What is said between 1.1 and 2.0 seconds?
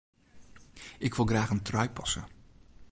wol graach in trui